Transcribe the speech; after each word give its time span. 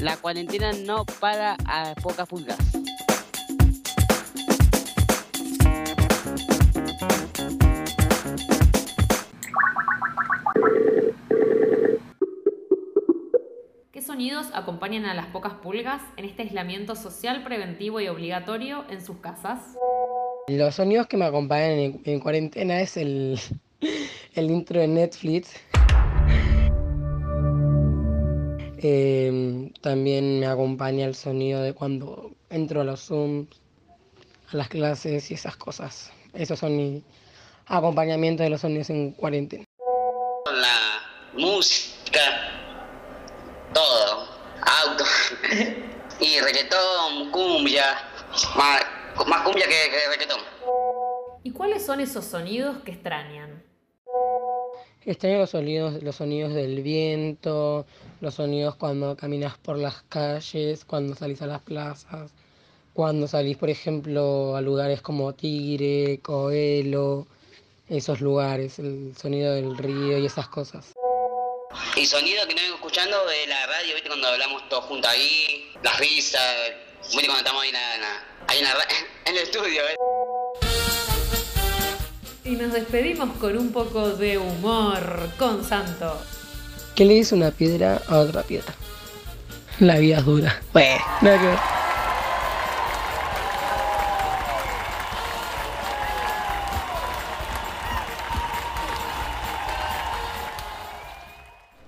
La 0.00 0.16
cuarentena 0.16 0.72
no 0.72 1.04
para 1.04 1.58
a 1.66 1.94
pocas 2.02 2.26
pulgas. 2.26 2.56
¿Qué 13.92 14.00
sonidos 14.00 14.46
acompañan 14.54 15.04
a 15.04 15.12
las 15.12 15.26
pocas 15.26 15.52
pulgas 15.54 16.00
en 16.16 16.24
este 16.24 16.44
aislamiento 16.44 16.96
social 16.96 17.44
preventivo 17.44 18.00
y 18.00 18.08
obligatorio 18.08 18.86
en 18.88 19.04
sus 19.04 19.18
casas? 19.18 19.76
Los 20.48 20.76
sonidos 20.76 21.08
que 21.08 21.18
me 21.18 21.26
acompañan 21.26 21.72
en, 21.72 22.00
en 22.06 22.20
cuarentena 22.20 22.80
es 22.80 22.96
el, 22.96 23.38
el 24.32 24.50
intro 24.50 24.80
de 24.80 24.88
Netflix. 24.88 25.52
Em, 28.82 29.74
también 29.82 30.40
me 30.40 30.46
acompaña 30.46 31.04
el 31.04 31.14
sonido 31.14 31.60
de 31.60 31.74
cuando 31.74 32.30
entro 32.48 32.80
a 32.80 32.84
los 32.84 33.08
Zooms, 33.08 33.60
a 34.50 34.56
las 34.56 34.68
clases 34.68 35.30
y 35.30 35.34
esas 35.34 35.54
cosas. 35.56 36.10
Esos 36.32 36.58
son 36.58 36.78
mi 36.78 37.04
acompañamiento 37.66 38.42
de 38.42 38.48
los 38.48 38.62
sonidos 38.62 38.88
en 38.88 39.12
cuarentena. 39.12 39.64
La 40.50 41.02
música, 41.34 42.20
todo, 43.74 44.28
auto 44.62 45.04
y 46.20 46.40
reggaetón, 46.40 47.30
cumbia, 47.32 47.84
más, 48.56 48.80
más 49.26 49.42
cumbia 49.42 49.66
que, 49.66 49.90
que 49.90 50.08
reggaetón. 50.10 50.40
¿Y 51.42 51.50
cuáles 51.50 51.84
son 51.84 52.00
esos 52.00 52.24
sonidos 52.24 52.78
que 52.82 52.92
extrañan? 52.92 53.62
Extraño 55.06 55.38
los 55.38 55.50
sonidos, 55.50 56.02
los 56.02 56.16
sonidos 56.16 56.52
del 56.52 56.82
viento, 56.82 57.86
los 58.20 58.34
sonidos 58.34 58.76
cuando 58.76 59.16
caminas 59.16 59.56
por 59.58 59.78
las 59.78 60.02
calles, 60.08 60.84
cuando 60.84 61.14
salís 61.16 61.40
a 61.40 61.46
las 61.46 61.62
plazas, 61.62 62.30
cuando 62.92 63.26
salís, 63.26 63.56
por 63.56 63.70
ejemplo, 63.70 64.54
a 64.56 64.60
lugares 64.60 65.00
como 65.00 65.32
Tigre, 65.32 66.18
Coelho, 66.22 67.26
esos 67.88 68.20
lugares, 68.20 68.78
el 68.78 69.14
sonido 69.16 69.54
del 69.54 69.76
río 69.78 70.18
y 70.18 70.26
esas 70.26 70.48
cosas. 70.48 70.92
Y 71.96 72.04
sonido 72.04 72.46
que 72.46 72.54
no 72.54 72.60
vengo 72.60 72.74
escuchando 72.74 73.16
de 73.26 73.46
la 73.46 73.66
radio, 73.66 73.94
¿viste? 73.94 74.08
Cuando 74.08 74.28
hablamos 74.28 74.68
todos 74.68 74.84
juntos 74.84 75.10
ahí, 75.10 75.72
las 75.82 75.98
risas, 75.98 76.42
¿viste? 77.10 77.24
Cuando 77.26 77.38
estamos 77.38 77.62
ahí 77.62 77.68
en, 77.70 77.74
la- 77.74 77.94
en 77.94 78.02
ahí 78.48 78.58
en, 78.58 78.64
la 78.64 78.70
en 79.26 79.36
el 79.36 79.42
estudio, 79.42 79.82
¿eh? 79.88 79.94
Nos 82.60 82.74
despedimos 82.74 83.30
con 83.38 83.56
un 83.56 83.72
poco 83.72 84.10
de 84.10 84.36
humor 84.36 85.30
con 85.38 85.64
Santo. 85.64 86.14
¿Qué 86.94 87.06
le 87.06 87.14
dice 87.14 87.34
una 87.34 87.52
piedra 87.52 88.02
a 88.06 88.18
otra 88.18 88.42
piedra? 88.42 88.74
La 89.78 89.96
vida 89.96 90.18
es 90.18 90.26
dura. 90.26 90.60
Bueno, 90.74 91.02
nada 91.22 91.38
que 91.38 91.46
ver. 91.46 91.58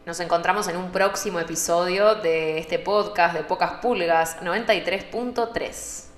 Nos 0.06 0.20
encontramos 0.20 0.68
en 0.68 0.78
un 0.78 0.90
próximo 0.90 1.38
episodio 1.38 2.14
de 2.14 2.58
este 2.58 2.78
podcast 2.78 3.34
de 3.34 3.42
Pocas 3.42 3.72
Pulgas 3.82 4.38
93.3. 4.40 6.11